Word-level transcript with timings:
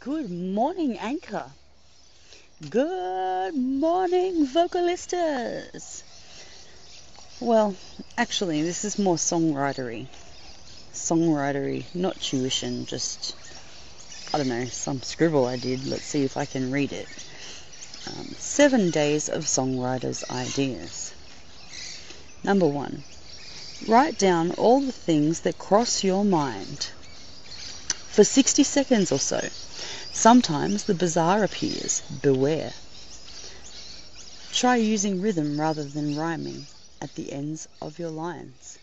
Good 0.00 0.30
morning, 0.30 0.96
Anchor. 0.96 1.44
Good 2.70 3.54
morning, 3.54 4.46
vocalistas. 4.46 6.02
Well, 7.38 7.76
actually, 8.16 8.62
this 8.62 8.86
is 8.86 8.98
more 8.98 9.16
songwritery. 9.16 10.06
Songwritery, 10.94 11.84
not 11.94 12.18
tuition, 12.18 12.86
just, 12.86 13.36
I 14.32 14.38
don't 14.38 14.48
know, 14.48 14.64
some 14.64 15.02
scribble 15.02 15.44
I 15.44 15.56
did. 15.56 15.86
Let's 15.86 16.04
see 16.04 16.24
if 16.24 16.38
I 16.38 16.46
can 16.46 16.72
read 16.72 16.94
it. 16.94 17.08
Um, 18.06 18.24
seven 18.38 18.88
days 18.90 19.28
of 19.28 19.44
songwriters' 19.44 20.24
ideas. 20.30 21.12
Number 22.42 22.66
one, 22.66 23.04
write 23.86 24.16
down 24.18 24.52
all 24.52 24.80
the 24.80 24.92
things 24.92 25.40
that 25.40 25.58
cross 25.58 26.02
your 26.02 26.24
mind 26.24 26.88
for 28.14 28.22
60 28.22 28.62
seconds 28.62 29.10
or 29.10 29.18
so. 29.18 29.40
Sometimes 30.12 30.84
the 30.84 30.94
bizarre 30.94 31.42
appears. 31.42 32.00
Beware. 32.22 32.72
Try 34.52 34.76
using 34.76 35.20
rhythm 35.20 35.60
rather 35.60 35.82
than 35.82 36.16
rhyming 36.16 36.66
at 37.02 37.12
the 37.16 37.32
ends 37.32 37.66
of 37.82 37.98
your 37.98 38.10
lines. 38.10 38.78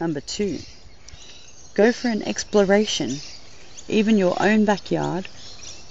Number 0.00 0.20
two, 0.20 0.58
go 1.74 1.92
for 1.92 2.08
an 2.08 2.22
exploration, 2.22 3.20
even 3.88 4.16
your 4.16 4.42
own 4.42 4.64
backyard 4.64 5.28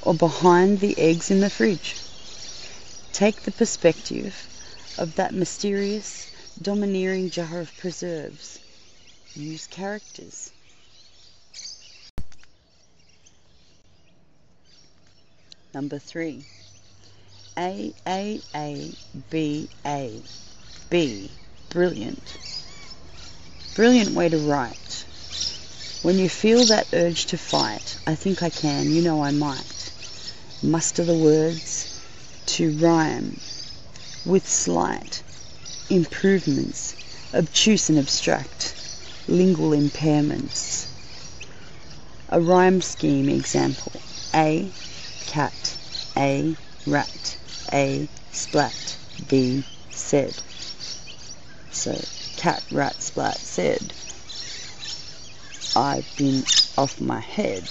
or 0.02 0.16
behind 0.16 0.80
the 0.80 0.98
eggs 0.98 1.30
in 1.30 1.40
the 1.40 1.52
fridge. 1.52 1.96
Take 3.14 3.44
the 3.44 3.52
perspective 3.52 4.36
of 4.98 5.18
that 5.18 5.36
mysterious, 5.36 6.32
domineering 6.60 7.30
jar 7.30 7.60
of 7.60 7.78
preserves. 7.78 8.58
Use 9.36 9.68
characters. 9.68 10.52
Number 15.76 16.00
three. 16.00 16.44
A 17.56 17.94
A 18.08 18.42
A 18.56 18.92
B 19.30 19.70
A 19.86 20.20
B. 20.90 21.30
Brilliant. 21.70 22.38
Brilliant 23.76 24.16
way 24.16 24.30
to 24.30 24.40
write. 24.40 25.06
When 26.02 26.18
you 26.18 26.30
feel 26.30 26.66
that 26.66 26.92
urge 26.94 27.28
to 27.28 27.38
fight, 27.38 27.96
I 28.08 28.16
think 28.16 28.42
I 28.42 28.50
can, 28.50 28.90
you 28.90 29.04
know 29.04 29.24
I 29.24 29.30
might. 29.30 29.92
Muster 30.64 31.04
the 31.04 31.14
words 31.16 31.93
to 32.54 32.72
rhyme 32.78 33.36
with 34.28 34.48
slight 34.48 35.24
improvements, 35.90 36.96
obtuse 37.34 37.90
and 37.90 37.98
abstract, 37.98 38.76
lingual 39.28 39.72
impairments. 39.72 40.88
A 42.30 42.40
rhyme 42.40 42.80
scheme 42.82 43.28
example 43.28 43.92
A. 44.36 44.70
Cat, 45.26 45.78
A. 46.16 46.56
Rat, 46.86 47.38
A. 47.72 48.08
Splat, 48.32 48.98
B. 49.28 49.64
Said. 49.90 50.36
So, 51.72 52.00
cat, 52.38 52.64
rat, 52.72 53.02
splat, 53.02 53.38
said. 53.38 53.94
I've 55.76 56.08
been 56.18 56.44
off 56.78 57.02
my 57.02 57.20
head. 57.20 57.68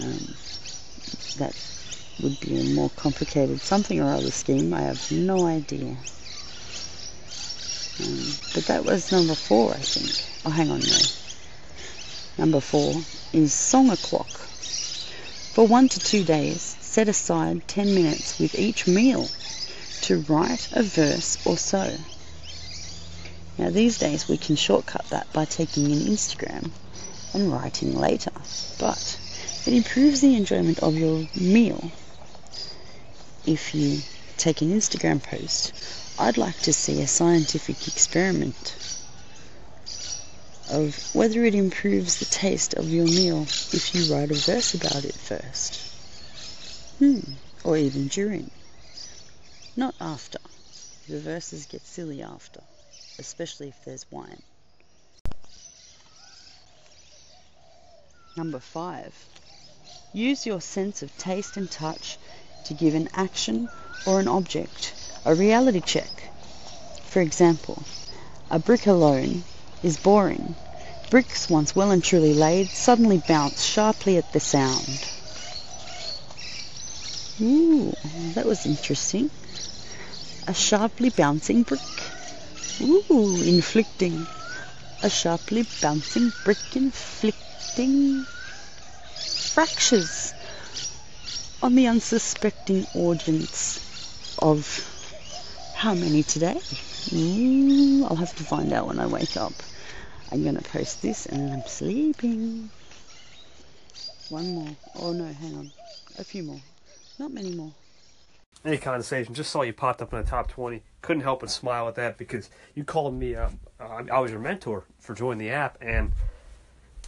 Um, 0.00 0.34
would 2.22 2.38
be 2.40 2.60
a 2.60 2.74
more 2.74 2.90
complicated 2.90 3.60
something 3.60 4.00
or 4.00 4.12
other 4.12 4.30
scheme. 4.30 4.72
I 4.72 4.82
have 4.82 5.10
no 5.10 5.46
idea. 5.46 5.96
Um, 8.00 8.24
but 8.54 8.64
that 8.66 8.84
was 8.84 9.10
number 9.12 9.34
four, 9.34 9.72
I 9.72 9.78
think. 9.78 10.46
Oh, 10.46 10.50
hang 10.50 10.70
on, 10.70 10.80
no. 10.80 10.98
Number 12.38 12.60
four 12.60 12.94
is 13.32 13.52
song 13.52 13.90
o'clock. 13.90 14.28
For 14.28 15.66
one 15.66 15.88
to 15.90 15.98
two 15.98 16.24
days, 16.24 16.76
set 16.80 17.08
aside 17.08 17.66
10 17.68 17.94
minutes 17.94 18.38
with 18.38 18.58
each 18.58 18.86
meal 18.86 19.28
to 20.02 20.20
write 20.20 20.68
a 20.72 20.82
verse 20.82 21.44
or 21.44 21.58
so. 21.58 21.96
Now, 23.58 23.70
these 23.70 23.98
days 23.98 24.28
we 24.28 24.38
can 24.38 24.56
shortcut 24.56 25.06
that 25.10 25.30
by 25.32 25.44
taking 25.44 25.86
an 25.86 25.98
Instagram 26.00 26.70
and 27.34 27.52
writing 27.52 27.94
later, 27.94 28.32
but 28.78 29.18
it 29.66 29.74
improves 29.74 30.20
the 30.20 30.34
enjoyment 30.34 30.78
of 30.80 30.96
your 30.96 31.26
meal 31.38 31.90
if 33.46 33.74
you 33.74 34.00
take 34.36 34.62
an 34.62 34.70
Instagram 34.70 35.22
post, 35.22 35.72
I'd 36.18 36.36
like 36.36 36.58
to 36.60 36.72
see 36.72 37.02
a 37.02 37.06
scientific 37.06 37.88
experiment 37.88 38.74
of 40.70 41.14
whether 41.14 41.44
it 41.44 41.54
improves 41.54 42.18
the 42.18 42.24
taste 42.24 42.74
of 42.74 42.88
your 42.88 43.04
meal 43.04 43.42
if 43.42 43.94
you 43.94 44.14
write 44.14 44.30
a 44.30 44.34
verse 44.34 44.74
about 44.74 45.04
it 45.04 45.14
first. 45.14 45.92
Hmm, 46.98 47.20
or 47.64 47.76
even 47.76 48.08
during. 48.08 48.50
Not 49.76 49.94
after. 50.00 50.38
The 51.08 51.18
verses 51.18 51.66
get 51.66 51.84
silly 51.84 52.22
after, 52.22 52.60
especially 53.18 53.68
if 53.68 53.84
there's 53.84 54.06
wine. 54.10 54.42
Number 58.36 58.60
five. 58.60 59.14
Use 60.14 60.46
your 60.46 60.60
sense 60.60 61.02
of 61.02 61.16
taste 61.18 61.56
and 61.56 61.70
touch 61.70 62.18
to 62.64 62.74
give 62.74 62.94
an 62.94 63.08
action 63.14 63.68
or 64.06 64.20
an 64.20 64.28
object 64.28 64.94
a 65.24 65.34
reality 65.34 65.80
check. 65.80 66.10
For 67.04 67.20
example, 67.20 67.82
a 68.50 68.58
brick 68.58 68.86
alone 68.86 69.44
is 69.82 69.96
boring. 69.96 70.54
Bricks 71.10 71.48
once 71.50 71.76
well 71.76 71.90
and 71.90 72.02
truly 72.02 72.34
laid 72.34 72.68
suddenly 72.68 73.18
bounce 73.18 73.62
sharply 73.62 74.16
at 74.16 74.32
the 74.32 74.40
sound. 74.40 75.06
Ooh, 77.40 77.92
that 78.34 78.46
was 78.46 78.66
interesting. 78.66 79.30
A 80.48 80.54
sharply 80.54 81.10
bouncing 81.10 81.62
brick. 81.62 81.80
Ooh, 82.80 83.42
inflicting. 83.44 84.26
A 85.02 85.10
sharply 85.10 85.66
bouncing 85.80 86.32
brick 86.44 86.58
inflicting 86.74 88.24
fractures 89.14 90.32
on 91.62 91.76
the 91.76 91.86
unsuspecting 91.86 92.84
audience 92.94 94.36
of 94.40 94.66
how 95.76 95.94
many 95.94 96.24
today? 96.24 96.56
Mm, 97.10 98.02
I'll 98.02 98.16
have 98.16 98.34
to 98.36 98.42
find 98.42 98.72
out 98.72 98.88
when 98.88 98.98
I 98.98 99.06
wake 99.06 99.36
up. 99.36 99.52
I'm 100.32 100.42
going 100.42 100.56
to 100.56 100.62
post 100.62 101.02
this 101.02 101.26
and 101.26 101.52
I'm 101.52 101.62
sleeping. 101.66 102.70
One 104.28 104.54
more. 104.54 104.68
Oh 104.96 105.12
no, 105.12 105.26
hang 105.26 105.54
on. 105.54 105.70
A 106.18 106.24
few 106.24 106.42
more. 106.42 106.60
Not 107.18 107.32
many 107.32 107.52
more. 107.54 107.72
Any 108.64 108.78
conversation. 108.78 109.34
Just 109.34 109.50
saw 109.50 109.62
you 109.62 109.72
popped 109.72 110.02
up 110.02 110.12
in 110.12 110.20
the 110.20 110.28
top 110.28 110.48
20. 110.48 110.82
Couldn't 111.00 111.22
help 111.22 111.40
but 111.40 111.50
smile 111.50 111.86
at 111.86 111.94
that 111.96 112.18
because 112.18 112.50
you 112.74 112.82
called 112.84 113.14
me, 113.14 113.36
uh, 113.36 113.50
I 113.80 114.18
was 114.18 114.30
your 114.30 114.40
mentor 114.40 114.84
for 114.98 115.14
joining 115.14 115.38
the 115.38 115.50
app, 115.50 115.76
and 115.80 116.12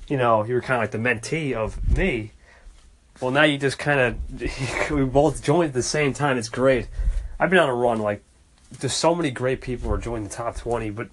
you 0.09 0.17
know, 0.17 0.45
you 0.45 0.55
were 0.55 0.61
kind 0.61 0.75
of 0.75 0.81
like 0.81 0.91
the 0.91 0.99
mentee 0.99 1.55
of 1.55 1.97
me 1.97 2.33
well, 3.21 3.31
now 3.31 3.45
you 3.45 3.59
just 3.59 3.79
kind 3.79 4.01
of 4.01 4.91
we 4.91 5.05
both 5.05 5.43
joined 5.43 5.69
at 5.69 5.75
the 5.75 5.83
same 5.83 6.13
time. 6.13 6.37
It's 6.37 6.49
great. 6.49 6.89
I've 7.39 7.51
been 7.51 7.59
on 7.59 7.69
a 7.69 7.75
run. 7.75 7.99
Like 7.99 8.23
there's 8.81 8.95
so 8.95 9.15
many 9.15 9.31
great 9.31 9.61
people 9.61 9.89
who 9.89 9.95
are 9.95 9.99
joining 9.99 10.25
the 10.25 10.35
top 10.35 10.57
twenty, 10.57 10.91
but 10.91 11.09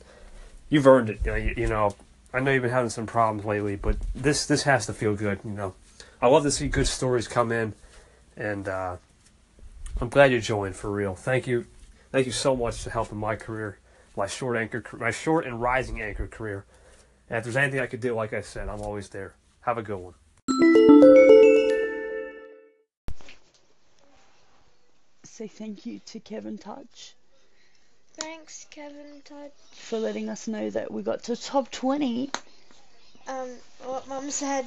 you've 0.70 0.88
earned 0.88 1.10
it. 1.10 1.20
You 1.26 1.32
know, 1.32 1.38
you, 1.38 1.54
you 1.58 1.68
know, 1.68 1.96
I 2.34 2.40
know 2.40 2.52
you've 2.52 2.64
been 2.64 2.72
having 2.72 2.90
some 2.90 3.06
problems 3.06 3.46
lately, 3.46 3.76
but 3.76 3.98
this 4.16 4.46
this 4.46 4.64
has 4.64 4.86
to 4.88 4.94
feel 4.94 5.16
good. 5.16 5.40
You 5.44 5.52
know, 5.52 5.76
I 6.22 6.28
love 6.28 6.44
to 6.44 6.52
see 6.52 6.68
good 6.68 6.88
stories 6.88 7.28
come 7.28 7.52
in, 7.52 7.74
and 8.36 8.68
uh, 8.68 8.98
I'm 10.00 10.10
glad 10.10 10.32
you 10.32 10.42
joined 10.42 10.76
for 10.76 10.90
real. 10.90 11.16
Thank 11.16 11.46
you, 11.46 11.66
thank 12.12 12.26
you 12.26 12.32
so 12.32 12.56
much 12.56 12.82
for 12.82 12.90
helping 12.90 13.20
my 13.20 13.36
career, 13.36 13.78
my 14.18 14.28
short 14.28 14.58
anchor, 14.58 14.84
my 14.98 15.12
short 15.12 15.46
and 15.46 15.62
rising 15.62 16.02
anchor 16.02 16.28
career. 16.28 16.66
And 17.30 17.38
if 17.38 17.44
there's 17.44 17.58
anything 17.58 17.80
I 17.80 17.86
could 17.86 18.02
do, 18.02 18.14
like 18.14 18.34
I 18.34 18.42
said, 18.42 18.68
I'm 18.68 18.82
always 18.82 19.10
there. 19.10 19.36
Have 19.62 19.78
a 19.78 19.84
good 19.84 19.98
one. 19.98 21.41
Say 25.32 25.48
thank 25.48 25.86
you 25.86 26.00
to 26.08 26.20
Kevin 26.20 26.58
Touch. 26.58 27.16
Thanks, 28.18 28.66
Kevin 28.70 29.22
Touch. 29.24 29.54
For 29.72 29.98
letting 29.98 30.28
us 30.28 30.46
know 30.46 30.70
that 30.70 30.92
we 30.92 31.04
got 31.04 31.24
to 31.24 31.38
top 31.38 31.72
20. 31.72 32.30
Um, 33.30 33.50
what 33.86 34.10
Mum 34.10 34.30
said. 34.30 34.66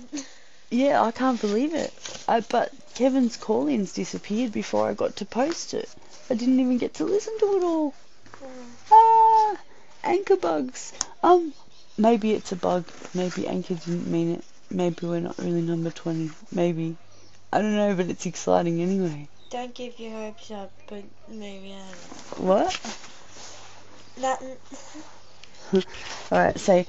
Yeah, 0.70 1.02
I 1.02 1.11
can't 1.11 1.38
believe 1.38 1.75
it. 1.75 1.93
I, 2.26 2.40
but 2.40 2.72
Kevin's 2.94 3.37
call-ins 3.37 3.93
disappeared 3.93 4.52
before 4.52 4.88
I 4.88 4.94
got 4.94 5.16
to 5.16 5.26
post 5.26 5.75
it. 5.75 5.88
I 6.31 6.34
didn't 6.34 6.58
even 6.58 6.78
get 6.78 6.94
to 6.94 7.05
listen 7.05 7.38
to 7.40 7.56
it 7.58 7.62
all. 7.62 7.94
Mm. 8.43 8.64
Ah, 8.90 9.56
anchor 10.02 10.37
bugs. 10.37 10.94
Um, 11.22 11.52
maybe 11.99 12.32
it's 12.32 12.52
a 12.52 12.56
bug. 12.56 12.87
Maybe 13.12 13.46
Anchor 13.46 13.75
didn't 13.75 14.10
mean 14.10 14.37
it. 14.37 14.44
Maybe 14.70 15.06
we're 15.06 15.20
not 15.20 15.37
really 15.38 15.60
number 15.60 15.90
20. 15.90 16.31
Maybe. 16.50 16.96
I 17.52 17.60
don't 17.60 17.76
know, 17.76 17.94
but 17.94 18.06
it's 18.06 18.25
exciting 18.25 18.81
anyway. 18.81 19.28
Don't 19.55 19.73
give 19.73 20.01
your 20.01 20.11
hopes 20.11 20.51
up, 20.51 20.73
but 20.89 21.05
maybe 21.29 21.73
I 21.73 21.79
don't 21.79 22.45
What? 22.45 22.81
Nothing. 24.21 24.56
Alright, 26.33 26.59
say 26.59 26.87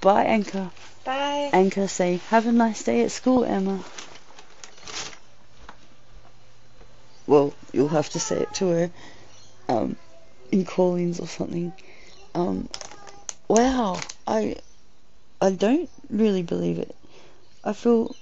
bye, 0.00 0.24
Anchor. 0.24 0.68
Bye. 1.04 1.50
Anchor, 1.52 1.86
say 1.86 2.16
have 2.30 2.48
a 2.48 2.50
nice 2.50 2.82
day 2.82 3.04
at 3.04 3.12
school, 3.12 3.44
Emma. 3.44 3.84
Well, 7.28 7.54
you'll 7.72 7.86
have 7.86 8.08
to 8.10 8.18
say 8.18 8.40
it 8.40 8.54
to 8.54 8.68
her 8.70 8.90
um, 9.68 9.94
in 10.50 10.64
call-ins 10.64 11.20
or 11.20 11.28
something. 11.28 11.72
Um, 12.34 12.68
wow, 13.46 14.00
I 14.26 14.56
I 15.40 15.52
don't 15.52 15.88
really 16.10 16.42
believe 16.42 16.80
it. 16.80 16.96
I 17.62 17.74
feel 17.74 18.16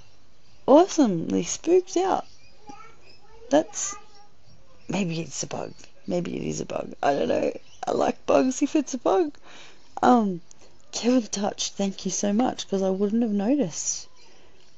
awesomely 0.67 1.45
spooked 1.45 1.97
out. 1.97 2.27
That's 3.50 3.94
maybe 4.88 5.20
it's 5.20 5.43
a 5.43 5.46
bug. 5.46 5.73
Maybe 6.06 6.37
it 6.37 6.43
is 6.43 6.61
a 6.61 6.67
bug. 6.67 6.94
I 7.02 7.14
don't 7.14 7.29
know. 7.29 7.52
I 7.87 7.93
like 7.93 8.26
bugs 8.26 8.62
if 8.62 8.76
it's 8.76 8.94
a 8.94 8.99
bug. 8.99 9.35
Um, 10.02 10.41
Kevin 10.93 11.23
Touch, 11.23 11.70
thank 11.70 12.05
you 12.05 12.11
so 12.11 12.32
much 12.32 12.67
because 12.67 12.82
I 12.82 12.91
wouldn't 12.91 13.23
have 13.23 13.32
noticed. 13.32 14.08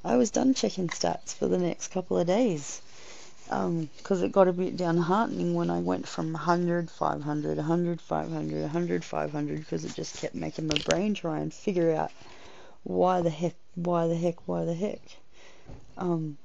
I 0.04 0.16
was 0.16 0.30
done 0.30 0.54
checking 0.54 0.88
stats 0.88 1.34
for 1.34 1.48
the 1.48 1.58
next 1.58 1.88
couple 1.88 2.18
of 2.18 2.26
days. 2.26 2.80
Um, 3.50 3.90
because 3.96 4.22
it 4.22 4.32
got 4.32 4.48
a 4.48 4.52
bit 4.52 4.76
downheartening 4.76 5.54
when 5.54 5.70
I 5.70 5.78
went 5.78 6.08
from 6.08 6.32
100, 6.32 6.90
500, 6.90 7.56
100, 7.56 8.00
500, 8.00 8.62
100, 8.62 9.04
500 9.04 9.58
because 9.58 9.84
it 9.84 9.94
just 9.94 10.16
kept 10.16 10.34
making 10.34 10.66
my 10.66 10.78
brain 10.84 11.14
try 11.14 11.38
and 11.38 11.54
figure 11.54 11.94
out 11.94 12.10
why 12.82 13.20
the 13.20 13.30
heck, 13.30 13.54
why 13.74 14.08
the 14.08 14.16
heck, 14.16 14.48
why 14.48 14.64
the 14.64 14.74
heck. 14.74 15.00
Um, 15.96 16.38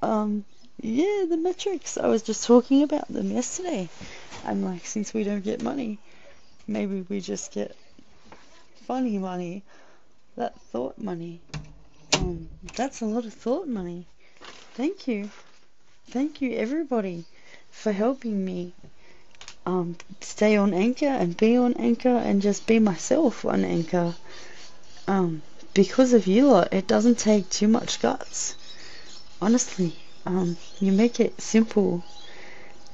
um, 0.00 0.44
yeah, 0.84 1.24
the 1.26 1.38
metrics. 1.38 1.96
I 1.96 2.08
was 2.08 2.22
just 2.22 2.44
talking 2.44 2.82
about 2.82 3.08
them 3.08 3.30
yesterday. 3.30 3.88
I'm 4.44 4.62
like, 4.62 4.84
since 4.84 5.14
we 5.14 5.24
don't 5.24 5.42
get 5.42 5.62
money, 5.62 5.98
maybe 6.66 7.06
we 7.08 7.20
just 7.20 7.52
get 7.52 7.74
funny 8.86 9.16
money. 9.16 9.62
That 10.36 10.60
thought 10.72 10.98
money. 10.98 11.40
Um, 12.18 12.50
that's 12.76 13.00
a 13.00 13.06
lot 13.06 13.24
of 13.24 13.32
thought 13.32 13.66
money. 13.66 14.04
Thank 14.74 15.08
you. 15.08 15.30
Thank 16.10 16.42
you, 16.42 16.52
everybody, 16.52 17.24
for 17.70 17.90
helping 17.90 18.44
me 18.44 18.74
um, 19.64 19.96
stay 20.20 20.58
on 20.58 20.74
Anchor 20.74 21.06
and 21.06 21.34
be 21.34 21.56
on 21.56 21.74
Anchor 21.74 22.14
and 22.14 22.42
just 22.42 22.66
be 22.66 22.78
myself 22.78 23.46
on 23.46 23.64
Anchor. 23.64 24.14
Um, 25.08 25.40
because 25.72 26.12
of 26.12 26.26
you 26.26 26.48
lot, 26.48 26.74
it 26.74 26.86
doesn't 26.86 27.18
take 27.18 27.48
too 27.48 27.68
much 27.68 28.02
guts. 28.02 28.54
Honestly, 29.40 29.96
um, 30.26 30.56
you 30.80 30.92
make 30.92 31.20
it 31.20 31.40
simple 31.40 32.04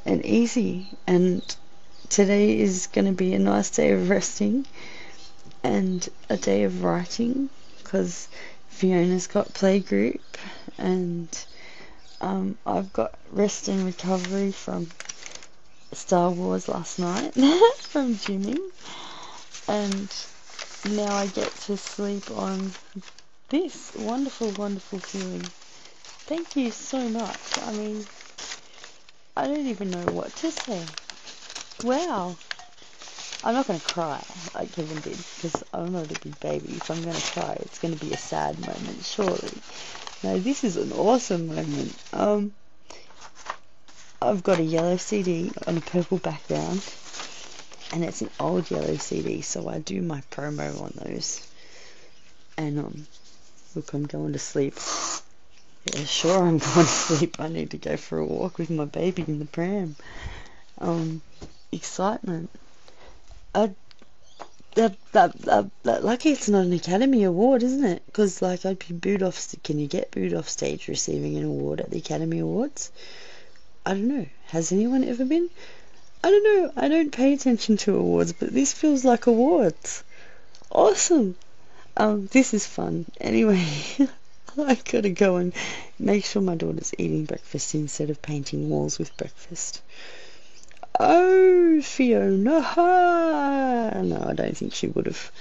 and 0.05 0.25
easy. 0.25 0.89
And 1.07 1.43
today 2.09 2.59
is 2.59 2.87
going 2.89 3.07
to 3.07 3.13
be 3.13 3.35
a 3.35 3.39
nice 3.39 3.71
day 3.71 3.93
of 3.93 4.09
resting 4.11 4.67
and 5.63 6.09
a 6.29 6.37
day 6.37 6.65
of 6.65 6.83
writing 6.83 7.51
because 7.79 8.29
Fiona's 8.69 9.27
got 9.27 9.53
playgroup 9.53 10.21
and 10.79 11.29
um, 12.21 12.59
I've 12.67 12.93
got 12.93 13.15
rest 13.33 13.69
and 13.69 13.85
recovery 13.85 14.53
from 14.53 14.89
Star 15.93 16.31
Wars 16.31 16.69
last 16.69 16.99
night 16.99 17.35
from 17.79 18.17
Jimmy, 18.17 18.59
and 19.67 20.15
now 20.91 21.15
I 21.15 21.27
get 21.27 21.53
to 21.63 21.77
sleep 21.77 22.31
on 22.31 22.73
this 23.49 23.93
wonderful, 23.97 24.51
wonderful 24.53 24.99
feeling. 25.01 25.45
Thank 26.31 26.55
you 26.55 26.71
so 26.71 27.09
much. 27.09 27.59
I 27.61 27.73
mean, 27.73 28.07
I 29.37 29.49
don't 29.49 29.67
even 29.67 29.91
know 29.91 30.05
what 30.13 30.33
to 30.37 30.53
say. 30.53 30.81
Wow. 31.83 32.37
I'm 33.43 33.55
not 33.55 33.67
going 33.67 33.81
to 33.81 33.93
cry 33.93 34.23
like 34.55 34.71
Kevin 34.71 35.01
did 35.01 35.17
because 35.17 35.65
I'm 35.75 35.93
not 35.93 36.05
a 36.05 36.21
big 36.21 36.39
baby. 36.39 36.75
If 36.75 36.89
I'm 36.89 37.03
going 37.03 37.17
to 37.17 37.33
cry, 37.33 37.57
it's 37.59 37.81
going 37.81 37.99
to 37.99 38.07
be 38.07 38.13
a 38.13 38.17
sad 38.17 38.61
moment, 38.61 39.03
surely. 39.03 39.51
No, 40.23 40.39
this 40.39 40.63
is 40.63 40.77
an 40.77 40.93
awesome 40.93 41.49
moment. 41.49 41.97
Um, 42.13 42.53
I've 44.23 44.45
got 44.45 44.61
a 44.61 44.63
yellow 44.63 44.99
CD 44.99 45.51
on 45.67 45.79
a 45.79 45.81
purple 45.81 46.19
background, 46.19 46.81
and 47.93 48.05
it's 48.05 48.23
an 48.23 48.31
old 48.39 48.71
yellow 48.71 48.95
CD, 48.99 49.41
so 49.41 49.69
I 49.69 49.81
do 49.81 50.01
my 50.01 50.23
promo 50.31 50.81
on 50.81 50.93
those. 50.95 51.45
And 52.57 52.79
um, 52.79 53.07
look, 53.75 53.93
I'm 53.95 54.07
going 54.07 54.35
to 54.35 54.39
sleep. 54.39 54.79
Yeah, 55.85 56.05
sure, 56.05 56.39
I'm 56.39 56.59
going 56.59 56.61
to 56.61 56.85
sleep. 56.85 57.37
I 57.39 57.49
need 57.49 57.71
to 57.71 57.79
go 57.79 57.97
for 57.97 58.19
a 58.19 58.25
walk 58.25 58.59
with 58.59 58.71
my 58.71 58.85
baby 58.85 59.25
in 59.27 59.39
the 59.39 59.45
pram. 59.47 59.97
Um, 60.79 61.23
excitement. 61.73 62.51
I 63.55 63.71
that, 64.75 64.97
that, 65.13 65.37
that, 65.41 65.71
that, 65.83 66.05
lucky 66.05 66.31
it's 66.31 66.49
not 66.49 66.65
an 66.65 66.73
Academy 66.73 67.25
Award, 67.25 67.63
isn't 67.63 67.85
it? 67.85 68.03
Because, 68.07 68.41
like, 68.41 68.65
I'd 68.65 68.79
be 68.79 68.95
booed 68.95 69.23
off. 69.23 69.55
Can 69.65 69.79
you 69.79 69.89
get 69.89 70.13
booed 70.13 70.33
off 70.33 70.49
stage 70.49 70.87
receiving 70.87 71.37
an 71.37 71.45
award 71.45 71.81
at 71.81 71.91
the 71.91 71.99
Academy 71.99 72.39
Awards? 72.39 72.93
I 73.85 73.95
don't 73.95 74.09
know. 74.09 74.27
Has 74.47 74.71
anyone 74.71 75.05
ever 75.05 75.25
been? 75.25 75.51
I 76.23 76.31
don't 76.31 76.45
know. 76.45 76.73
I 76.77 76.89
don't 76.89 77.11
pay 77.11 77.33
attention 77.33 77.79
to 77.79 77.97
awards, 77.97 78.33
but 78.33 78.53
this 78.53 78.73
feels 78.73 79.05
like 79.05 79.27
awards. 79.27 80.05
Awesome. 80.71 81.35
Um, 81.97 82.29
this 82.29 82.55
is 82.55 82.67
fun. 82.67 83.07
Anyway, 83.21 83.67
I 84.59 84.75
gotta 84.75 85.11
go 85.11 85.37
and 85.37 85.53
make 85.99 86.25
sure 86.25 86.43
my 86.43 86.55
daughter's 86.55 86.93
eating 86.99 87.25
breakfast 87.25 87.75
instead 87.75 88.11
of 88.11 88.23
painting 88.23 88.69
walls 88.69 88.99
with 88.99 89.17
breakfast. 89.17 89.83
Oh, 90.99 91.81
Fiona. 91.83 92.61
No, 94.03 94.25
I 94.27 94.33
don't 94.35 94.57
think 94.57 94.75
she 94.75 94.89
would 94.89 95.07
have. 95.07 95.33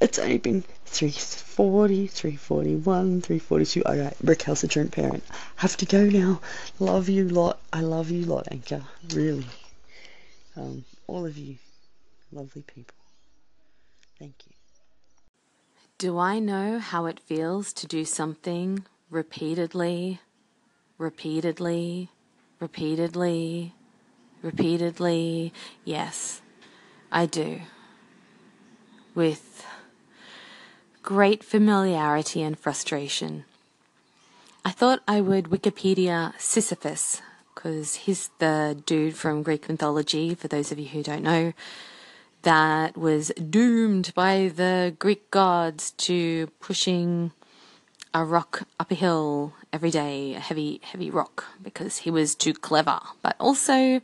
It's 0.00 0.18
only 0.18 0.38
been 0.38 0.62
340, 0.86 2.06
341, 2.06 3.20
342. 3.22 3.82
Alright, 3.84 4.16
recalcitrant 4.22 4.92
parent. 4.92 5.22
Have 5.56 5.76
to 5.78 5.86
go 5.86 6.04
now. 6.04 6.40
Love 6.78 7.08
you 7.08 7.28
lot. 7.28 7.58
I 7.72 7.82
love 7.82 8.10
you 8.10 8.24
lot, 8.24 8.48
Anchor. 8.50 8.82
Really. 9.12 9.46
Um, 10.56 10.84
all 11.06 11.26
of 11.26 11.36
you. 11.36 11.56
Lovely 12.32 12.62
people. 12.62 12.96
Thank 14.18 14.34
you. 14.46 14.59
Do 16.00 16.16
I 16.16 16.38
know 16.38 16.78
how 16.78 17.04
it 17.04 17.20
feels 17.20 17.74
to 17.74 17.86
do 17.86 18.06
something 18.06 18.86
repeatedly, 19.10 20.20
repeatedly, 20.96 22.08
repeatedly, 22.58 23.74
repeatedly? 24.40 25.52
Yes, 25.84 26.40
I 27.12 27.26
do. 27.26 27.60
With 29.14 29.66
great 31.02 31.44
familiarity 31.44 32.40
and 32.40 32.58
frustration. 32.58 33.44
I 34.64 34.70
thought 34.70 35.02
I 35.06 35.20
would 35.20 35.50
Wikipedia 35.50 36.32
Sisyphus, 36.40 37.20
because 37.54 37.94
he's 38.06 38.30
the 38.38 38.82
dude 38.86 39.16
from 39.16 39.42
Greek 39.42 39.68
mythology, 39.68 40.34
for 40.34 40.48
those 40.48 40.72
of 40.72 40.78
you 40.78 40.86
who 40.86 41.02
don't 41.02 41.22
know 41.22 41.52
that 42.42 42.96
was 42.96 43.32
doomed 43.50 44.12
by 44.14 44.50
the 44.54 44.94
Greek 44.98 45.30
gods 45.30 45.90
to 45.92 46.46
pushing 46.60 47.32
a 48.12 48.24
rock 48.24 48.62
up 48.78 48.90
a 48.90 48.94
hill 48.94 49.52
every 49.72 49.90
day, 49.90 50.34
a 50.34 50.40
heavy, 50.40 50.80
heavy 50.82 51.10
rock, 51.10 51.44
because 51.62 51.98
he 51.98 52.10
was 52.10 52.34
too 52.34 52.52
clever. 52.52 53.00
But 53.22 53.36
also, 53.38 54.00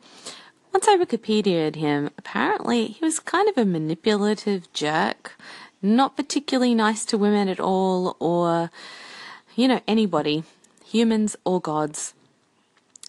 once 0.73 0.87
I 0.87 0.97
Wikipedia'd 0.97 1.77
him, 1.77 2.11
apparently 2.19 2.89
he 2.89 3.05
was 3.05 3.19
kind 3.19 3.49
of 3.49 3.59
a 3.59 3.65
manipulative 3.65 4.73
jerk, 4.73 5.37
not 5.83 6.17
particularly 6.17 6.75
nice 6.75 7.05
to 7.07 7.19
women 7.19 7.49
at 7.49 7.59
all, 7.59 8.17
or, 8.21 8.71
you 9.55 9.67
know, 9.67 9.81
anybody, 9.89 10.45
humans 10.85 11.37
or 11.45 11.61
gods. 11.61 12.15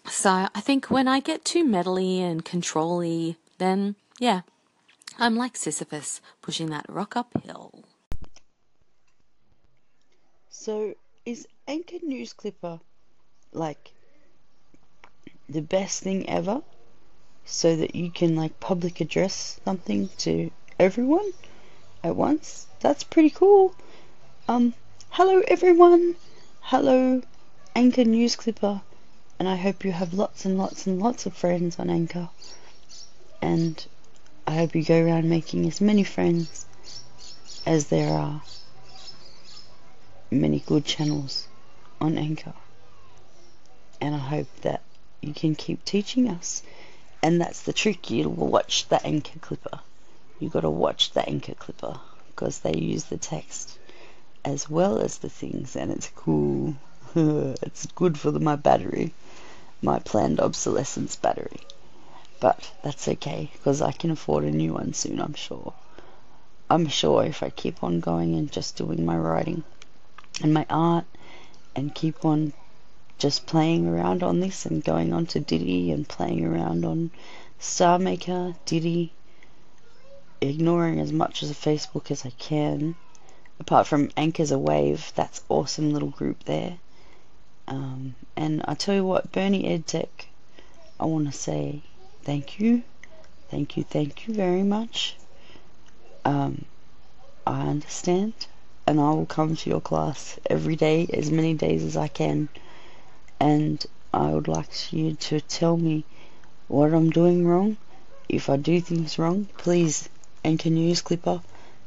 So 0.08 0.48
I 0.56 0.62
think 0.62 0.90
when 0.90 1.08
I 1.08 1.20
get 1.20 1.44
too 1.44 1.66
meddly 1.66 2.22
and 2.22 2.44
controlly, 2.46 3.36
then 3.58 3.96
yeah, 4.20 4.42
I'm 5.20 5.36
like 5.36 5.58
Sisyphus 5.58 6.22
pushing 6.44 6.70
that 6.70 6.86
rock 6.88 7.16
uphill. 7.16 7.84
So, 10.50 10.94
is 11.26 11.48
Anchor 11.68 11.98
News 12.04 12.34
Clipper 12.34 12.80
like 13.52 13.94
the 15.50 15.62
best 15.62 16.04
thing 16.04 16.30
ever? 16.30 16.62
So 17.46 17.76
that 17.78 17.96
you 17.96 18.12
can 18.12 18.36
like 18.36 18.60
public 18.60 19.02
address 19.02 19.60
something 19.66 20.10
to 20.20 20.52
everyone 20.78 21.32
at 22.04 22.16
once? 22.16 22.68
That's 22.82 23.04
pretty 23.04 23.32
cool. 23.32 23.74
Um, 24.48 24.76
hello 25.10 25.42
everyone. 25.48 26.16
Hello, 26.62 27.24
Anchor 27.76 28.04
News 28.04 28.36
Clipper. 28.36 28.82
And 29.40 29.48
I 29.48 29.56
hope 29.56 29.84
you 29.84 29.94
have 29.94 30.14
lots 30.14 30.46
and 30.46 30.58
lots 30.60 30.86
and 30.86 31.00
lots 31.00 31.26
of 31.26 31.34
friends 31.34 31.80
on 31.80 31.90
Anchor. 31.90 32.30
And 33.42 33.86
I 34.48 34.54
hope 34.54 34.76
you 34.76 34.84
go 34.84 35.04
around 35.04 35.30
making 35.30 35.68
as 35.68 35.82
many 35.82 36.04
friends 36.06 36.66
as 37.66 37.88
there 37.88 38.14
are 38.14 38.42
many 40.32 40.62
good 40.62 40.86
channels 40.86 41.48
on 42.00 42.18
Anchor. 42.18 42.54
and 44.00 44.16
I 44.16 44.20
hope 44.20 44.48
that 44.62 44.84
you 45.22 45.34
can 45.34 45.56
keep 45.56 45.84
teaching 45.84 46.30
us. 46.30 46.64
And 47.22 47.42
that's 47.42 47.64
the 47.64 47.74
trick. 47.74 48.10
You 48.10 48.30
watch 48.30 48.88
the 48.88 49.06
anchor 49.06 49.40
clipper. 49.40 49.82
You 50.40 50.50
got 50.50 50.62
to 50.62 50.70
watch 50.70 51.12
the 51.12 51.28
anchor 51.28 51.56
clipper 51.56 52.00
because 52.28 52.60
they 52.60 52.78
use 52.78 53.06
the 53.06 53.18
text 53.18 53.78
as 54.46 54.70
well 54.70 55.00
as 55.00 55.18
the 55.18 55.30
things, 55.30 55.76
and 55.76 55.92
it's 55.92 56.10
cool. 56.16 56.76
it's 57.16 57.86
good 57.88 58.18
for 58.18 58.32
the, 58.32 58.40
my 58.40 58.56
battery, 58.56 59.14
my 59.82 60.00
planned 60.00 60.40
obsolescence 60.40 61.18
battery. 61.18 61.60
But 62.40 62.72
that's 62.84 63.08
okay 63.08 63.50
because 63.54 63.82
I 63.82 63.92
can 63.92 64.12
afford 64.12 64.44
a 64.44 64.52
new 64.52 64.74
one 64.74 64.94
soon. 64.94 65.20
I'm 65.20 65.34
sure. 65.34 65.74
I'm 66.70 66.88
sure 66.88 67.24
if 67.24 67.42
I 67.42 67.50
keep 67.50 67.84
on 67.84 68.00
going 68.00 68.36
and 68.36 68.52
just 68.52 68.76
doing 68.76 69.06
my 69.06 69.18
writing 69.18 69.64
and 70.44 70.54
my 70.54 70.66
art 70.70 71.06
and 71.76 71.96
keep 71.96 72.26
on 72.26 72.54
just 73.18 73.48
playing 73.48 73.88
around 73.88 74.22
on 74.22 74.40
this 74.40 74.66
and 74.66 74.84
going 74.84 75.14
on 75.14 75.26
to 75.28 75.40
Diddy 75.40 75.92
and 75.92 76.08
playing 76.08 76.46
around 76.46 76.86
on 76.86 77.10
Star 77.58 77.98
Maker, 77.98 78.54
Diddy, 78.66 79.14
ignoring 80.42 81.00
as 81.00 81.12
much 81.12 81.42
of 81.42 81.50
Facebook 81.50 82.12
as 82.12 82.26
I 82.26 82.30
can. 82.32 82.96
Apart 83.60 83.88
from 83.88 84.12
Anchors 84.16 84.52
a 84.52 84.60
Wave, 84.60 85.12
that's 85.16 85.44
awesome 85.50 85.92
little 85.92 86.12
group 86.12 86.44
there. 86.44 86.78
Um, 87.68 88.16
and 88.36 88.64
I 88.68 88.76
tell 88.76 88.94
you 88.94 89.04
what, 89.04 89.32
Bernie 89.32 89.64
EdTech, 89.64 90.28
I 91.00 91.06
want 91.06 91.26
to 91.26 91.32
say 91.32 91.82
thank 92.28 92.60
you, 92.60 92.84
thank 93.50 93.78
you, 93.78 93.84
thank 93.86 94.28
you 94.28 94.34
very 94.34 94.62
much. 94.62 95.16
Um, 96.26 96.66
I 97.46 97.62
understand, 97.62 98.34
and 98.86 99.00
I 99.00 99.12
will 99.12 99.26
come 99.26 99.56
to 99.56 99.70
your 99.70 99.80
class 99.80 100.38
every 100.50 100.76
day, 100.76 101.08
as 101.14 101.32
many 101.32 101.54
days 101.54 101.86
as 101.86 101.96
I 101.96 102.10
can. 102.10 102.50
And 103.40 103.84
I 104.14 104.32
would 104.32 104.50
like 104.50 104.92
you 104.92 105.14
to 105.14 105.40
tell 105.40 105.78
me 105.78 106.04
what 106.68 106.94
I'm 106.94 107.12
doing 107.12 107.48
wrong. 107.48 107.78
If 108.28 108.50
I 108.50 108.58
do 108.58 108.82
things 108.82 109.18
wrong, 109.18 109.48
please, 109.58 110.10
and 110.44 110.60
Anchor 110.60 110.70
News 110.70 111.00
Clipper, 111.00 111.40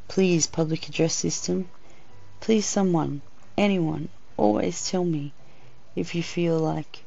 please, 0.09 0.47
Public 0.47 0.89
Address 0.89 1.13
System, 1.13 1.69
please, 2.41 2.65
someone, 2.65 3.21
anyone, 3.59 4.09
always 4.39 4.89
tell 4.91 5.05
me 5.05 5.35
if 5.95 6.15
you 6.15 6.23
feel 6.23 6.59
like 6.59 7.03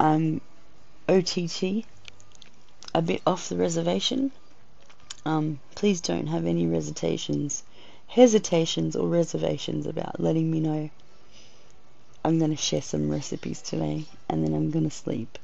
I'm 0.00 0.40
OTT, 1.08 1.84
a 2.96 3.02
bit 3.02 3.22
off 3.26 3.48
the 3.48 3.56
reservation 3.56 4.32
um, 5.26 5.58
please 5.74 6.00
don't 6.00 6.28
have 6.28 6.46
any 6.46 6.70
hesitations, 6.70 7.64
hesitations 8.06 8.94
or 8.94 9.08
reservations 9.08 9.84
about 9.84 10.20
letting 10.20 10.48
me 10.48 10.60
know. 10.60 10.88
I'm 12.24 12.38
going 12.38 12.52
to 12.52 12.56
share 12.56 12.80
some 12.80 13.10
recipes 13.10 13.60
today 13.60 14.04
and 14.28 14.44
then 14.44 14.54
I'm 14.54 14.70
going 14.70 14.88
to 14.88 14.94
sleep. 14.94 15.36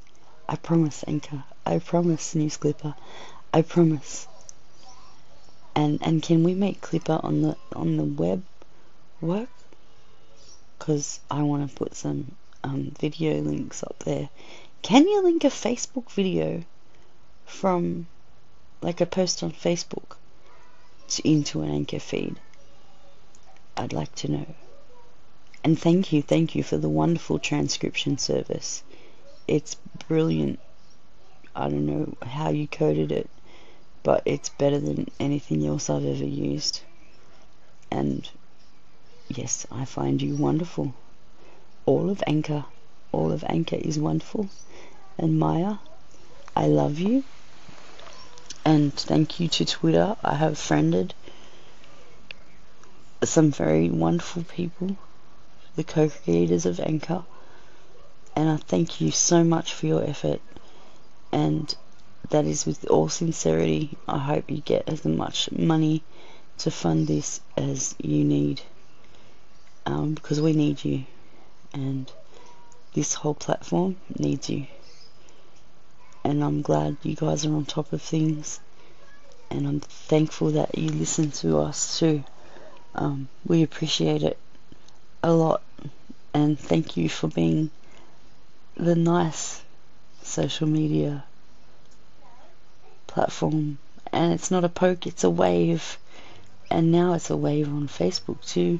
I 0.47 0.55
promise, 0.55 1.03
Anchor. 1.05 1.43
I 1.65 1.79
promise, 1.79 2.33
News 2.33 2.55
Clipper. 2.55 2.95
I 3.53 3.61
promise. 3.61 4.25
And 5.75 5.99
and 6.01 6.23
can 6.23 6.43
we 6.43 6.53
make 6.53 6.79
Clipper 6.79 7.19
on 7.21 7.41
the 7.41 7.57
on 7.75 7.97
the 7.97 8.05
web 8.05 8.41
work? 9.19 9.49
Cause 10.79 11.19
I 11.29 11.41
want 11.41 11.69
to 11.69 11.75
put 11.75 11.93
some 11.93 12.35
um, 12.63 12.93
video 12.97 13.41
links 13.41 13.83
up 13.83 13.99
there. 14.05 14.29
Can 14.81 15.09
you 15.09 15.23
link 15.23 15.43
a 15.43 15.47
Facebook 15.47 16.09
video 16.11 16.63
from 17.45 18.07
like 18.81 19.01
a 19.01 19.05
post 19.05 19.43
on 19.43 19.51
Facebook 19.51 20.17
to 21.07 21.27
into 21.27 21.61
an 21.61 21.69
anchor 21.69 21.99
feed? 21.99 22.39
I'd 23.75 23.93
like 23.93 24.13
to 24.15 24.31
know. 24.31 24.55
And 25.63 25.79
thank 25.79 26.11
you, 26.11 26.21
thank 26.21 26.55
you 26.55 26.63
for 26.63 26.77
the 26.77 26.89
wonderful 26.89 27.39
transcription 27.39 28.17
service. 28.17 28.83
It's 29.47 29.75
brilliant. 30.07 30.59
I 31.55 31.69
don't 31.69 31.85
know 31.85 32.17
how 32.21 32.49
you 32.49 32.67
coded 32.67 33.11
it, 33.11 33.29
but 34.03 34.23
it's 34.25 34.49
better 34.49 34.79
than 34.79 35.07
anything 35.19 35.65
else 35.65 35.89
I've 35.89 36.05
ever 36.05 36.25
used. 36.25 36.81
And 37.89 38.29
yes, 39.29 39.65
I 39.71 39.85
find 39.85 40.21
you 40.21 40.35
wonderful. 40.35 40.93
All 41.85 42.09
of 42.09 42.23
Anchor, 42.27 42.65
all 43.11 43.31
of 43.31 43.43
Anchor 43.47 43.77
is 43.77 43.97
wonderful. 43.97 44.49
And 45.17 45.39
Maya, 45.39 45.75
I 46.55 46.67
love 46.67 46.99
you. 46.99 47.23
And 48.65 48.93
thank 48.93 49.39
you 49.41 49.49
to 49.49 49.65
Twitter. 49.65 50.15
I 50.23 50.35
have 50.35 50.57
friended 50.57 51.13
some 53.21 53.51
very 53.51 53.89
wonderful 53.89 54.43
people, 54.43 54.97
the 55.75 55.83
co 55.83 56.09
creators 56.09 56.65
of 56.65 56.79
Anchor. 56.79 57.23
And 58.35 58.49
I 58.49 58.57
thank 58.57 59.01
you 59.01 59.11
so 59.11 59.43
much 59.43 59.73
for 59.73 59.85
your 59.85 60.03
effort. 60.03 60.41
And 61.31 61.75
that 62.29 62.45
is 62.45 62.65
with 62.65 62.85
all 62.89 63.09
sincerity. 63.09 63.97
I 64.07 64.17
hope 64.17 64.49
you 64.49 64.61
get 64.61 64.87
as 64.87 65.03
much 65.03 65.51
money 65.51 66.03
to 66.59 66.71
fund 66.71 67.07
this 67.07 67.41
as 67.57 67.95
you 68.01 68.23
need. 68.23 68.61
Um, 69.85 70.13
because 70.13 70.39
we 70.39 70.53
need 70.53 70.83
you. 70.85 71.03
And 71.73 72.09
this 72.93 73.13
whole 73.13 73.33
platform 73.33 73.97
needs 74.17 74.49
you 74.49 74.67
and 76.23 76.43
I'm 76.43 76.61
glad 76.61 76.97
you 77.03 77.15
guys 77.15 77.45
are 77.45 77.53
on 77.53 77.65
top 77.65 77.91
of 77.91 78.01
things. 78.01 78.59
And 79.51 79.67
I'm 79.67 79.79
thankful 79.81 80.51
that 80.51 80.77
you 80.77 80.89
listen 80.89 81.31
to 81.31 81.59
us 81.59 81.99
too. 81.99 82.23
Um, 82.95 83.27
we 83.45 83.61
appreciate 83.61 84.23
it 84.23 84.37
a 85.21 85.33
lot. 85.33 85.61
And 86.33 86.57
thank 86.57 86.97
you 86.97 87.09
for 87.09 87.27
being 87.27 87.71
the 88.75 88.95
nice 88.95 89.61
social 90.23 90.67
media 90.67 91.25
platform. 93.05 93.77
And 94.11 94.33
it's 94.33 94.49
not 94.49 94.63
a 94.63 94.69
poke 94.69 95.05
it's 95.05 95.23
a 95.23 95.29
wave. 95.29 95.97
And 96.71 96.91
now 96.91 97.13
it's 97.13 97.29
a 97.29 97.37
wave 97.37 97.67
on 97.67 97.87
Facebook 97.87 98.43
too. 98.45 98.79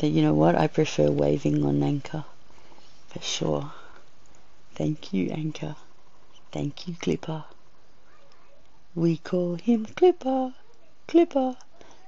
But 0.00 0.10
you 0.10 0.22
know 0.22 0.34
what? 0.34 0.54
I 0.54 0.68
prefer 0.68 1.10
waving 1.10 1.64
on 1.64 1.82
Anchor 1.82 2.24
for 3.08 3.20
sure. 3.20 3.72
Thank 4.74 5.12
you 5.12 5.30
Anchor 5.30 5.74
Thank 6.52 6.88
you, 6.88 6.94
Clipper. 6.94 7.44
We 8.94 9.18
call 9.18 9.56
him 9.56 9.84
Clipper, 9.84 10.54
Clipper, 11.06 11.56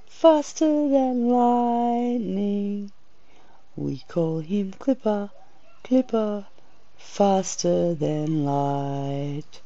faster 0.07 0.89
than 0.89 1.29
lightning. 1.29 2.91
We 3.75 4.03
call 4.07 4.39
him 4.39 4.73
Clipper, 4.73 5.29
Clipper, 5.83 6.47
faster 6.97 7.93
than 7.93 8.43
light. 8.43 9.61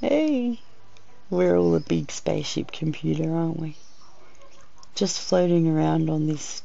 Hey, 0.00 0.58
we're 1.30 1.56
all 1.56 1.74
a 1.74 1.80
big 1.80 2.10
spaceship 2.10 2.72
computer, 2.72 3.32
aren't 3.32 3.60
we? 3.60 3.76
Just 4.94 5.20
floating 5.20 5.68
around 5.68 6.10
on 6.10 6.26
this 6.26 6.62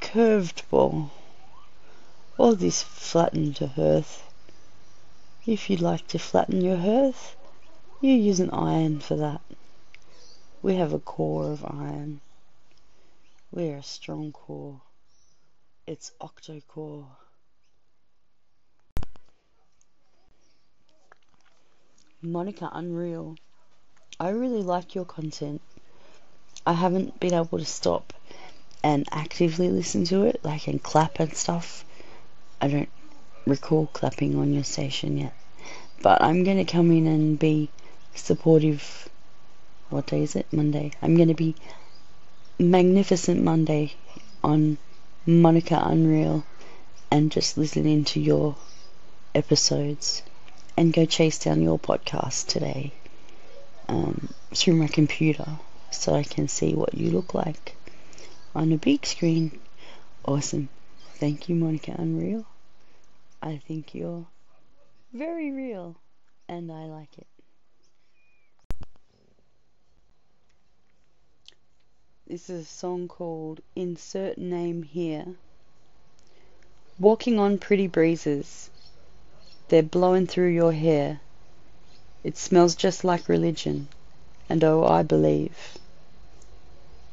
curved 0.00 0.68
ball, 0.70 1.10
or 2.36 2.54
this 2.54 2.82
flattened 2.82 3.58
earth. 3.78 4.25
If 5.46 5.70
you'd 5.70 5.80
like 5.80 6.08
to 6.08 6.18
flatten 6.18 6.60
your 6.60 6.76
hearth, 6.76 7.36
you 8.00 8.12
use 8.12 8.40
an 8.40 8.50
iron 8.50 8.98
for 8.98 9.14
that. 9.14 9.40
We 10.60 10.74
have 10.74 10.92
a 10.92 10.98
core 10.98 11.52
of 11.52 11.64
iron. 11.64 12.20
We're 13.52 13.76
a 13.76 13.82
strong 13.84 14.32
core. 14.32 14.80
It's 15.86 16.10
octo-core. 16.20 17.06
Monica 22.20 22.68
Unreal. 22.72 23.36
I 24.18 24.30
really 24.30 24.64
like 24.64 24.96
your 24.96 25.04
content. 25.04 25.62
I 26.66 26.72
haven't 26.72 27.20
been 27.20 27.34
able 27.34 27.58
to 27.58 27.64
stop 27.64 28.12
and 28.82 29.06
actively 29.12 29.68
listen 29.68 30.04
to 30.06 30.24
it, 30.24 30.40
like 30.42 30.66
and 30.66 30.82
clap 30.82 31.20
and 31.20 31.32
stuff. 31.32 31.84
I 32.60 32.66
don't 32.66 32.88
recall 33.46 33.86
clapping 33.92 34.36
on 34.36 34.52
your 34.52 34.64
station 34.64 35.16
yet. 35.16 35.34
But 36.02 36.20
I'm 36.22 36.44
going 36.44 36.58
to 36.58 36.70
come 36.70 36.90
in 36.90 37.06
and 37.06 37.38
be 37.38 37.70
supportive. 38.14 39.08
What 39.88 40.06
day 40.06 40.22
is 40.22 40.36
it? 40.36 40.52
Monday. 40.52 40.92
I'm 41.00 41.16
going 41.16 41.28
to 41.28 41.34
be 41.34 41.54
magnificent 42.58 43.42
Monday 43.42 43.94
on 44.42 44.78
Monica 45.26 45.80
Unreal 45.84 46.44
and 47.10 47.30
just 47.30 47.56
listening 47.56 48.04
to 48.04 48.20
your 48.20 48.56
episodes 49.34 50.22
and 50.76 50.92
go 50.92 51.04
chase 51.04 51.38
down 51.38 51.62
your 51.62 51.78
podcast 51.78 52.46
today 52.48 52.92
um, 53.88 54.28
through 54.54 54.74
my 54.74 54.86
computer 54.88 55.46
so 55.90 56.14
I 56.14 56.22
can 56.22 56.48
see 56.48 56.74
what 56.74 56.94
you 56.94 57.10
look 57.10 57.34
like 57.34 57.76
on 58.54 58.72
a 58.72 58.76
big 58.76 59.06
screen. 59.06 59.58
Awesome. 60.24 60.68
Thank 61.14 61.48
you, 61.48 61.54
Monica 61.54 61.94
Unreal. 61.96 62.44
I 63.42 63.58
think 63.58 63.94
you're 63.94 64.26
very 65.12 65.52
real 65.52 65.96
and 66.48 66.70
I 66.70 66.84
like 66.84 67.18
it. 67.18 67.26
This 72.26 72.50
is 72.50 72.62
a 72.62 72.64
song 72.64 73.08
called 73.08 73.60
Insert 73.76 74.36
Name 74.36 74.82
Here 74.82 75.36
Walking 76.98 77.38
on 77.38 77.58
pretty 77.58 77.86
breezes, 77.86 78.70
they're 79.68 79.82
blowing 79.82 80.26
through 80.26 80.48
your 80.48 80.72
hair. 80.72 81.20
It 82.24 82.38
smells 82.38 82.74
just 82.74 83.04
like 83.04 83.28
religion, 83.28 83.88
and 84.48 84.64
oh, 84.64 84.82
I 84.82 85.02
believe. 85.02 85.76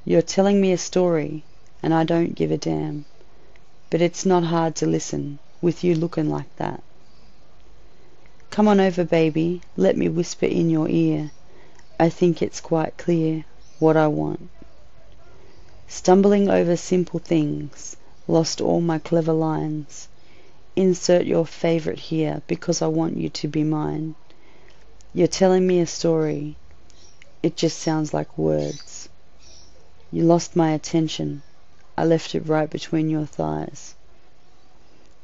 You're 0.05 0.21
telling 0.21 0.61
me 0.61 0.71
a 0.71 0.77
story, 0.77 1.43
and 1.81 1.93
I 1.93 2.05
don't 2.05 2.33
give 2.33 2.49
a 2.49 2.57
damn, 2.57 3.03
but 3.89 4.01
it's 4.01 4.25
not 4.25 4.45
hard 4.45 4.75
to 4.77 4.85
listen 4.85 5.39
with 5.63 5.81
you 5.81 5.95
looking 5.95 6.29
like 6.29 6.53
that. 6.57 6.83
Come 8.51 8.67
on 8.67 8.81
over, 8.81 9.05
baby, 9.05 9.61
let 9.77 9.95
me 9.95 10.09
whisper 10.09 10.45
in 10.45 10.69
your 10.69 10.89
ear. 10.89 11.31
I 11.97 12.09
think 12.09 12.41
it's 12.41 12.59
quite 12.59 12.97
clear 12.97 13.45
what 13.79 13.95
I 13.95 14.07
want. 14.07 14.49
Stumbling 15.87 16.49
over 16.49 16.75
simple 16.75 17.19
things, 17.19 17.95
lost 18.27 18.59
all 18.59 18.81
my 18.81 18.99
clever 18.99 19.31
lines. 19.31 20.09
Insert 20.75 21.25
your 21.25 21.45
favourite 21.45 21.99
here 21.99 22.41
because 22.45 22.81
I 22.81 22.87
want 22.87 23.15
you 23.15 23.29
to 23.29 23.47
be 23.47 23.63
mine. 23.63 24.15
You're 25.13 25.27
telling 25.27 25.65
me 25.65 25.79
a 25.79 25.87
story. 25.87 26.57
It 27.41 27.55
just 27.55 27.79
sounds 27.79 28.13
like 28.13 28.37
words. 28.37 29.07
You 30.11 30.23
lost 30.23 30.57
my 30.57 30.71
attention. 30.71 31.41
I 31.97 32.03
left 32.03 32.35
it 32.35 32.47
right 32.47 32.69
between 32.69 33.09
your 33.09 33.25
thighs. 33.25 33.95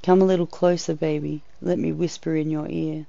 Come 0.09 0.23
a 0.23 0.25
little 0.25 0.47
closer, 0.47 0.95
baby. 0.95 1.43
Let 1.61 1.77
me 1.77 1.91
whisper 1.91 2.35
in 2.35 2.49
your 2.49 2.67
ear. 2.67 3.05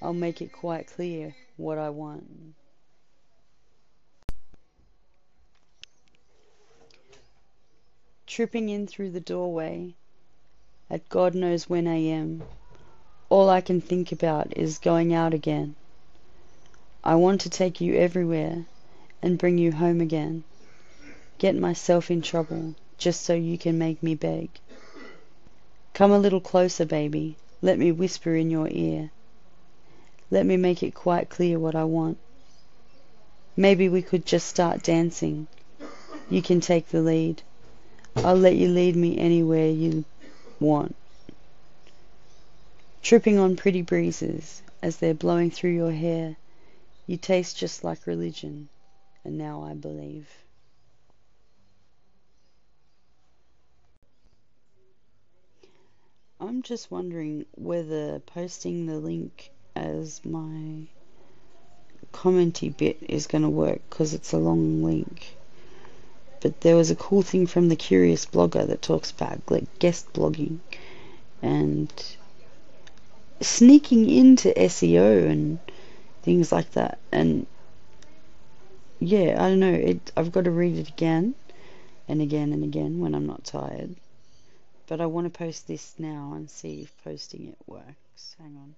I'll 0.00 0.14
make 0.14 0.40
it 0.40 0.50
quite 0.50 0.86
clear 0.86 1.36
what 1.58 1.76
I 1.76 1.90
want. 1.90 2.54
Tripping 8.26 8.70
in 8.70 8.86
through 8.86 9.10
the 9.10 9.20
doorway 9.20 9.92
at 10.88 11.06
God 11.10 11.34
knows 11.34 11.68
when 11.68 11.86
I 11.86 11.96
a.m. 11.96 12.42
All 13.28 13.50
I 13.50 13.60
can 13.60 13.82
think 13.82 14.10
about 14.10 14.56
is 14.56 14.78
going 14.78 15.12
out 15.12 15.34
again. 15.34 15.74
I 17.04 17.16
want 17.16 17.42
to 17.42 17.50
take 17.50 17.82
you 17.82 17.94
everywhere 17.96 18.64
and 19.20 19.36
bring 19.36 19.58
you 19.58 19.72
home 19.72 20.00
again. 20.00 20.44
Get 21.36 21.54
myself 21.54 22.10
in 22.10 22.22
trouble 22.22 22.74
just 22.98 23.22
so 23.22 23.34
you 23.34 23.58
can 23.58 23.78
make 23.78 24.02
me 24.02 24.14
beg. 24.14 24.48
Come 25.94 26.10
a 26.10 26.18
little 26.18 26.40
closer, 26.40 26.84
baby. 26.84 27.36
Let 27.62 27.78
me 27.78 27.92
whisper 27.92 28.34
in 28.34 28.50
your 28.50 28.68
ear. 28.70 29.10
Let 30.30 30.44
me 30.44 30.56
make 30.56 30.82
it 30.82 30.94
quite 30.94 31.30
clear 31.30 31.58
what 31.58 31.74
I 31.74 31.84
want. 31.84 32.18
Maybe 33.56 33.88
we 33.88 34.02
could 34.02 34.26
just 34.26 34.46
start 34.46 34.82
dancing. 34.82 35.46
You 36.28 36.42
can 36.42 36.60
take 36.60 36.88
the 36.88 37.00
lead. 37.00 37.42
I'll 38.16 38.36
let 38.36 38.56
you 38.56 38.68
lead 38.68 38.96
me 38.96 39.18
anywhere 39.18 39.68
you 39.68 40.04
want. 40.60 40.96
Tripping 43.02 43.38
on 43.38 43.56
pretty 43.56 43.82
breezes 43.82 44.62
as 44.82 44.96
they're 44.96 45.14
blowing 45.14 45.50
through 45.50 45.70
your 45.70 45.92
hair, 45.92 46.36
you 47.06 47.16
taste 47.16 47.56
just 47.56 47.84
like 47.84 48.06
religion, 48.06 48.68
and 49.24 49.38
now 49.38 49.62
I 49.62 49.74
believe. 49.74 50.28
I'm 56.38 56.62
just 56.62 56.90
wondering 56.90 57.46
whether 57.54 58.18
posting 58.18 58.86
the 58.86 58.98
link 58.98 59.50
as 59.74 60.22
my 60.22 60.86
commenty 62.12 62.76
bit 62.76 62.98
is 63.08 63.26
going 63.26 63.42
to 63.42 63.48
work 63.48 63.80
because 63.88 64.12
it's 64.12 64.32
a 64.32 64.38
long 64.38 64.82
link. 64.82 65.34
But 66.42 66.60
there 66.60 66.76
was 66.76 66.90
a 66.90 66.96
cool 66.96 67.22
thing 67.22 67.46
from 67.46 67.68
the 67.68 67.76
Curious 67.76 68.26
Blogger 68.26 68.66
that 68.66 68.82
talks 68.82 69.10
about 69.10 69.50
like 69.50 69.78
guest 69.78 70.12
blogging 70.12 70.58
and 71.40 71.90
sneaking 73.40 74.10
into 74.10 74.52
SEO 74.52 75.30
and 75.30 75.58
things 76.22 76.52
like 76.52 76.70
that. 76.72 76.98
And 77.10 77.46
yeah, 78.98 79.42
I 79.42 79.48
don't 79.48 79.60
know. 79.60 79.72
It 79.72 80.12
I've 80.16 80.32
got 80.32 80.44
to 80.44 80.50
read 80.50 80.76
it 80.76 80.88
again 80.90 81.34
and 82.06 82.20
again 82.20 82.52
and 82.52 82.62
again 82.62 83.00
when 83.00 83.14
I'm 83.14 83.26
not 83.26 83.44
tired. 83.44 83.96
But 84.86 85.00
I 85.00 85.06
want 85.06 85.32
to 85.32 85.36
post 85.36 85.66
this 85.66 85.94
now 85.98 86.32
and 86.34 86.48
see 86.48 86.82
if 86.82 86.96
posting 87.04 87.48
it 87.48 87.58
works. 87.66 88.36
Hang 88.38 88.56
on. 88.56 88.74